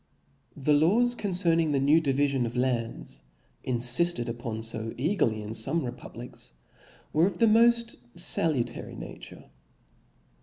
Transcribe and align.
^ 0.59 0.63
The 0.63 0.73
laws 0.73 1.13
concerning 1.13 1.71
the 1.73 1.79
new 1.79 2.01
divifion 2.01 2.47
of 2.47 2.55
lands, 2.57 3.21
infifted 3.63 4.27
upon 4.29 4.63
fo 4.63 4.91
eagerly 4.97 5.41
ii) 5.41 5.45
fpme 5.49 5.85
republics, 5.85 6.53
were 7.13 7.27
of 7.27 7.37
the 7.37 7.45
moft 7.45 7.97
faiutary 8.17 8.97
nature. 8.97 9.51